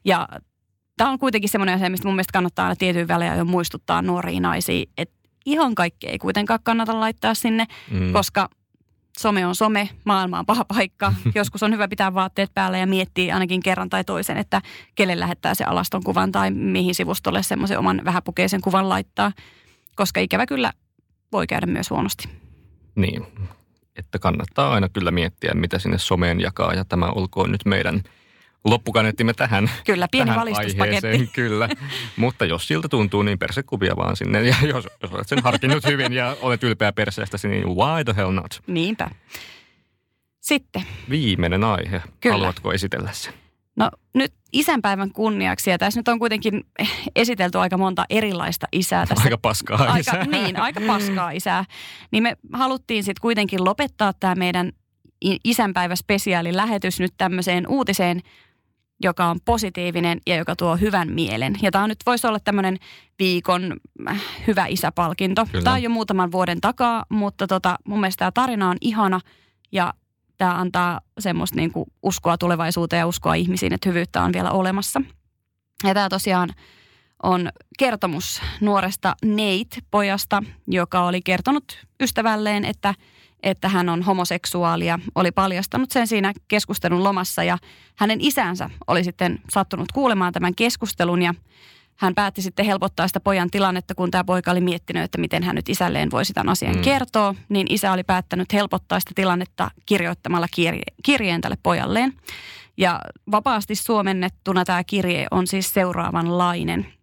Ja 0.05 0.27
tämä 0.97 1.09
on 1.09 1.19
kuitenkin 1.19 1.49
semmoinen 1.49 1.75
asia, 1.75 1.89
mistä 1.89 2.07
mun 2.07 2.15
mielestä 2.15 2.33
kannattaa 2.33 2.65
aina 2.65 2.75
tietyn 2.75 3.07
väliä 3.07 3.35
jo 3.35 3.45
muistuttaa 3.45 4.01
nuoria 4.01 4.39
naisia, 4.39 4.85
että 4.97 5.15
ihan 5.45 5.75
kaikki 5.75 6.07
ei 6.07 6.17
kuitenkaan 6.17 6.59
kannata 6.63 6.99
laittaa 6.99 7.33
sinne, 7.33 7.65
mm. 7.91 8.13
koska 8.13 8.49
some 9.19 9.45
on 9.45 9.55
some, 9.55 9.89
maailma 10.03 10.39
on 10.39 10.45
paha 10.45 10.65
paikka. 10.65 11.13
Joskus 11.35 11.63
on 11.63 11.73
hyvä 11.73 11.87
pitää 11.87 12.13
vaatteet 12.13 12.53
päällä 12.53 12.77
ja 12.77 12.87
miettiä 12.87 13.33
ainakin 13.33 13.63
kerran 13.63 13.89
tai 13.89 14.03
toisen, 14.03 14.37
että 14.37 14.61
kelle 14.95 15.19
lähettää 15.19 15.55
se 15.55 15.63
alaston 15.63 16.03
kuvan 16.03 16.31
tai 16.31 16.51
mihin 16.51 16.95
sivustolle 16.95 17.43
semmoisen 17.43 17.79
oman 17.79 18.01
vähäpukeisen 18.05 18.61
kuvan 18.61 18.89
laittaa. 18.89 19.31
Koska 19.95 20.19
ikävä 20.19 20.45
kyllä 20.45 20.73
voi 21.31 21.47
käydä 21.47 21.65
myös 21.65 21.89
huonosti. 21.89 22.29
Niin, 22.95 23.25
että 23.95 24.19
kannattaa 24.19 24.73
aina 24.73 24.89
kyllä 24.89 25.11
miettiä, 25.11 25.51
mitä 25.53 25.79
sinne 25.79 25.97
someen 25.97 26.41
jakaa 26.41 26.73
ja 26.73 26.85
tämä 26.85 27.05
olkoon 27.05 27.51
nyt 27.51 27.65
meidän– 27.65 28.01
loppukaneettimme 28.65 29.33
tähän 29.33 29.71
Kyllä, 29.85 30.07
pieni 30.11 30.25
tähän 30.25 30.39
valistuspaketti. 30.39 31.07
Aiheeseen, 31.07 31.29
kyllä. 31.33 31.69
Mutta 32.15 32.45
jos 32.45 32.67
siltä 32.67 32.87
tuntuu, 32.89 33.23
niin 33.23 33.39
persekuvia 33.39 33.95
vaan 33.95 34.15
sinne. 34.15 34.41
Ja 34.41 34.55
jos, 34.61 34.87
jos 35.01 35.11
olet 35.11 35.27
sen 35.27 35.43
harkinnut 35.43 35.85
hyvin 35.85 36.13
ja 36.13 36.35
olet 36.41 36.63
ylpeä 36.63 36.91
perseestäsi, 36.91 37.47
niin 37.47 37.67
why 37.67 38.03
the 38.03 38.13
hell 38.17 38.31
not? 38.31 38.61
Niinpä. 38.67 39.09
Sitten. 40.41 40.83
Viimeinen 41.09 41.63
aihe. 41.63 42.01
Kyllä. 42.19 42.37
Haluatko 42.37 42.73
esitellä 42.73 43.09
sen? 43.13 43.33
No 43.75 43.89
nyt 44.13 44.33
isänpäivän 44.53 45.11
kunniaksi, 45.11 45.69
ja 45.69 45.77
tässä 45.77 45.99
nyt 45.99 46.07
on 46.07 46.19
kuitenkin 46.19 46.63
esitelty 47.15 47.57
aika 47.57 47.77
monta 47.77 48.05
erilaista 48.09 48.67
isää. 48.71 49.05
Tässä. 49.05 49.23
Aika 49.23 49.37
paskaa 49.37 49.77
aika, 49.77 49.97
isää. 49.97 50.25
Niin, 50.25 50.59
aika 50.59 50.81
paskaa 50.87 51.31
isää. 51.31 51.65
Niin 52.11 52.23
me 52.23 52.37
haluttiin 52.53 53.03
sitten 53.03 53.21
kuitenkin 53.21 53.65
lopettaa 53.65 54.13
tämä 54.13 54.35
meidän 54.35 54.71
isänpäivä-spesiaalin 55.43 56.57
lähetys 56.57 56.99
nyt 56.99 57.13
tämmöiseen 57.17 57.67
uutiseen, 57.67 58.21
joka 59.03 59.25
on 59.25 59.39
positiivinen 59.45 60.19
ja 60.27 60.35
joka 60.35 60.55
tuo 60.55 60.75
hyvän 60.75 61.11
mielen. 61.11 61.55
Ja 61.61 61.71
tämä 61.71 61.87
nyt 61.87 61.99
voisi 62.05 62.27
olla 62.27 62.39
tämmöinen 62.39 62.77
viikon 63.19 63.75
äh, 64.09 64.21
hyvä 64.47 64.65
isäpalkinto. 64.65 65.45
Kyllä. 65.45 65.63
Tämä 65.63 65.75
on 65.75 65.83
jo 65.83 65.89
muutaman 65.89 66.31
vuoden 66.31 66.61
takaa, 66.61 67.05
mutta 67.09 67.47
tota, 67.47 67.75
mun 67.85 67.99
mielestä 67.99 68.19
tämä 68.19 68.31
tarina 68.31 68.69
on 68.69 68.77
ihana 68.81 69.19
ja 69.71 69.93
tämä 70.37 70.55
antaa 70.55 71.01
semmoista 71.19 71.55
niin 71.55 71.71
kuin 71.71 71.85
uskoa 72.03 72.37
tulevaisuuteen 72.37 72.99
ja 72.99 73.07
uskoa 73.07 73.33
ihmisiin, 73.33 73.73
että 73.73 73.89
hyvyyttä 73.89 74.21
on 74.21 74.33
vielä 74.33 74.51
olemassa. 74.51 75.01
Ja 75.83 75.93
tämä 75.93 76.09
tosiaan 76.09 76.49
on 77.23 77.49
kertomus 77.79 78.41
nuoresta 78.61 79.15
Nate-pojasta, 79.25 80.43
joka 80.67 81.05
oli 81.05 81.21
kertonut 81.21 81.87
ystävälleen, 82.01 82.65
että– 82.65 82.93
että 83.43 83.69
hän 83.69 83.89
on 83.89 84.01
homoseksuaali 84.01 84.85
ja 84.85 84.99
oli 85.15 85.31
paljastanut 85.31 85.91
sen 85.91 86.07
siinä 86.07 86.33
keskustelun 86.47 87.03
lomassa 87.03 87.43
ja 87.43 87.57
hänen 87.95 88.21
isänsä 88.21 88.69
oli 88.87 89.03
sitten 89.03 89.39
sattunut 89.49 89.91
kuulemaan 89.91 90.33
tämän 90.33 90.55
keskustelun 90.55 91.21
ja 91.21 91.33
hän 91.95 92.15
päätti 92.15 92.41
sitten 92.41 92.65
helpottaa 92.65 93.07
sitä 93.07 93.19
pojan 93.19 93.51
tilannetta, 93.51 93.95
kun 93.95 94.11
tämä 94.11 94.23
poika 94.23 94.51
oli 94.51 94.61
miettinyt, 94.61 95.03
että 95.03 95.17
miten 95.17 95.43
hän 95.43 95.55
nyt 95.55 95.69
isälleen 95.69 96.11
voisi 96.11 96.33
tämän 96.33 96.51
asian 96.51 96.75
mm. 96.75 96.81
kertoa, 96.81 97.35
niin 97.49 97.67
isä 97.69 97.91
oli 97.91 98.03
päättänyt 98.03 98.53
helpottaa 98.53 98.99
sitä 98.99 99.11
tilannetta 99.15 99.71
kirjoittamalla 99.85 100.47
kirje, 100.51 100.83
kirjeen 101.03 101.41
tälle 101.41 101.57
pojalleen. 101.63 102.13
Ja 102.77 102.99
vapaasti 103.31 103.75
suomennettuna 103.75 104.65
tämä 104.65 104.83
kirje 104.83 105.27
on 105.31 105.47
siis 105.47 105.73
seuraavanlainen– 105.73 106.87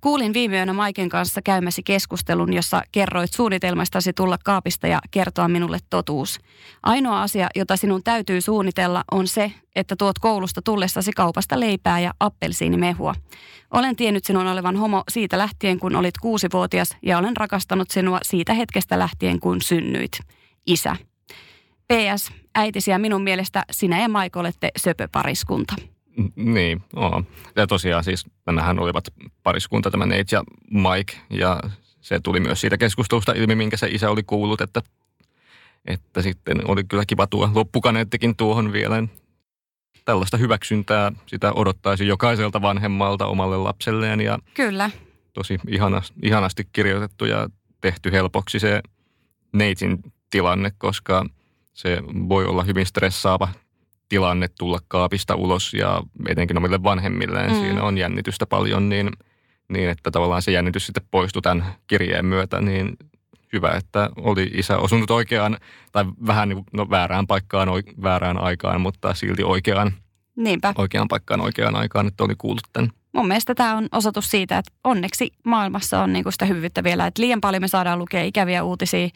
Kuulin 0.00 0.34
viime 0.34 0.56
yönä 0.56 0.72
Maiken 0.72 1.08
kanssa 1.08 1.42
käymäsi 1.42 1.82
keskustelun, 1.82 2.52
jossa 2.52 2.82
kerroit 2.92 3.32
suunnitelmastasi 3.32 4.12
tulla 4.12 4.38
kaapista 4.44 4.86
ja 4.86 5.00
kertoa 5.10 5.48
minulle 5.48 5.78
totuus. 5.90 6.40
Ainoa 6.82 7.22
asia, 7.22 7.48
jota 7.54 7.76
sinun 7.76 8.02
täytyy 8.02 8.40
suunnitella, 8.40 9.04
on 9.10 9.26
se, 9.26 9.52
että 9.76 9.96
tuot 9.96 10.18
koulusta 10.18 10.62
tullessasi 10.62 11.12
kaupasta 11.12 11.60
leipää 11.60 12.00
ja 12.00 12.14
appelsiinimehua. 12.20 13.14
Olen 13.70 13.96
tiennyt 13.96 14.24
sinun 14.24 14.46
olevan 14.46 14.76
homo 14.76 15.02
siitä 15.08 15.38
lähtien, 15.38 15.78
kun 15.78 15.96
olit 15.96 16.18
kuusivuotias 16.18 16.96
ja 17.02 17.18
olen 17.18 17.36
rakastanut 17.36 17.90
sinua 17.90 18.18
siitä 18.22 18.54
hetkestä 18.54 18.98
lähtien, 18.98 19.40
kun 19.40 19.62
synnyit. 19.62 20.18
Isä. 20.66 20.96
PS, 21.92 22.32
äitisi 22.54 22.90
ja 22.90 22.98
minun 22.98 23.22
mielestä 23.22 23.64
sinä 23.70 24.02
ja 24.02 24.08
Maiko 24.08 24.40
olette 24.40 24.70
söpöpariskunta. 24.76 25.74
Niin, 26.36 26.82
oo. 26.96 27.22
Ja 27.56 27.66
tosiaan 27.66 28.04
siis 28.04 28.26
nämähän 28.46 28.78
olivat 28.78 29.04
pariskunta, 29.42 29.90
tämä 29.90 30.06
Nate 30.06 30.24
ja 30.32 30.44
Mike, 30.70 31.14
ja 31.30 31.60
se 32.00 32.20
tuli 32.20 32.40
myös 32.40 32.60
siitä 32.60 32.78
keskustelusta 32.78 33.32
ilmi, 33.32 33.54
minkä 33.54 33.76
se 33.76 33.88
isä 33.90 34.10
oli 34.10 34.22
kuullut, 34.22 34.60
että, 34.60 34.82
että 35.84 36.22
sitten 36.22 36.70
oli 36.70 36.84
kyllä 36.84 37.04
kiva 37.06 37.26
tuo 37.26 37.50
loppukaneettikin 37.54 38.36
tuohon 38.36 38.72
vielä. 38.72 39.04
Tällaista 40.04 40.36
hyväksyntää 40.36 41.12
sitä 41.26 41.52
odottaisi 41.52 42.06
jokaiselta 42.06 42.62
vanhemmalta 42.62 43.26
omalle 43.26 43.56
lapselleen 43.56 44.20
ja 44.20 44.38
Kyllä. 44.54 44.90
tosi 45.32 45.58
ihanasti, 45.68 46.14
ihanasti 46.22 46.68
kirjoitettu 46.72 47.24
ja 47.24 47.48
tehty 47.80 48.12
helpoksi 48.12 48.58
se 48.58 48.80
Neitsin 49.52 49.98
tilanne, 50.30 50.72
koska 50.78 51.26
se 51.72 52.02
voi 52.28 52.44
olla 52.44 52.64
hyvin 52.64 52.86
stressaava 52.86 53.48
tilanne 54.12 54.48
tulla 54.58 54.78
kaapista 54.88 55.34
ulos 55.34 55.74
ja 55.74 56.02
etenkin 56.28 56.56
omille 56.56 56.82
vanhemmilleen 56.82 57.50
mm. 57.50 57.56
siinä 57.56 57.82
on 57.82 57.98
jännitystä 57.98 58.46
paljon, 58.46 58.88
niin, 58.88 59.10
niin 59.68 59.88
että 59.88 60.10
tavallaan 60.10 60.42
se 60.42 60.52
jännitys 60.52 60.86
sitten 60.86 61.04
poistui 61.10 61.42
tämän 61.42 61.64
kirjeen 61.86 62.24
myötä, 62.24 62.60
niin 62.60 62.96
hyvä, 63.52 63.70
että 63.70 64.10
oli 64.16 64.50
isä 64.54 64.78
osunut 64.78 65.10
oikeaan 65.10 65.58
tai 65.92 66.04
vähän 66.26 66.48
niin, 66.48 66.64
no, 66.72 66.90
väärään 66.90 67.26
paikkaan, 67.26 67.68
väärään 68.02 68.38
aikaan, 68.38 68.80
mutta 68.80 69.14
silti 69.14 69.42
oikeaan, 69.44 69.92
Niinpä. 70.36 70.74
oikeaan 70.78 71.08
paikkaan 71.08 71.40
oikeaan 71.40 71.76
aikaan, 71.76 72.06
että 72.06 72.24
oli 72.24 72.34
kuullut 72.38 72.68
tämän. 72.72 72.90
Mun 73.12 73.28
mielestä 73.28 73.54
tämä 73.54 73.76
on 73.76 73.88
osoitus 73.92 74.28
siitä, 74.28 74.58
että 74.58 74.72
onneksi 74.84 75.30
maailmassa 75.44 76.02
on 76.02 76.12
niin 76.12 76.22
kuin 76.22 76.32
sitä 76.32 76.46
hyvyyttä 76.46 76.84
vielä, 76.84 77.06
että 77.06 77.22
liian 77.22 77.40
paljon 77.40 77.62
me 77.62 77.68
saadaan 77.68 77.98
lukea 77.98 78.22
ikäviä 78.24 78.64
uutisia 78.64 79.08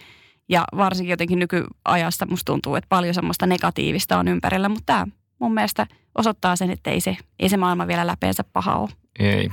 ja 0.49 0.65
varsinkin 0.77 1.11
jotenkin 1.11 1.39
nykyajasta 1.39 2.27
musta 2.27 2.53
tuntuu, 2.53 2.75
että 2.75 2.89
paljon 2.89 3.15
semmoista 3.15 3.47
negatiivista 3.47 4.19
on 4.19 4.29
ympärillä, 4.29 4.69
mutta 4.69 4.87
tämä 4.87 5.07
mun 5.39 5.55
mielestä 5.55 5.87
osoittaa 6.15 6.57
sen, 6.57 6.71
että 6.71 6.91
ei 6.91 7.01
se, 7.01 7.17
ei 7.39 7.49
se 7.49 7.57
maailma 7.57 7.87
vielä 7.87 8.07
läpeensä 8.07 8.45
paha 8.53 8.77
ole. 8.77 8.91
Ei, 9.19 9.51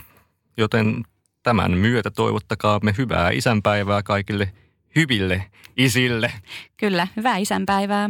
joten 0.57 1.03
tämän 1.43 1.71
myötä 1.71 2.11
toivottakaa 2.11 2.79
me 2.83 2.93
hyvää 2.97 3.29
isänpäivää 3.29 4.03
kaikille 4.03 4.53
hyville 4.95 5.45
isille. 5.77 6.31
Kyllä, 6.77 7.07
hyvää 7.15 7.37
isänpäivää. 7.37 8.09